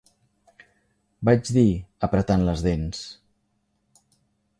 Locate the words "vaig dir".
1.29-1.65